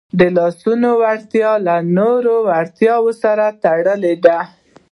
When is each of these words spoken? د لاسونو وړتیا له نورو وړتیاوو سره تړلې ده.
د 0.19 0.21
لاسونو 0.37 0.89
وړتیا 1.03 1.51
له 1.67 1.75
نورو 1.97 2.35
وړتیاوو 2.47 3.11
سره 3.23 3.45
تړلې 3.63 4.15
ده. 4.25 4.39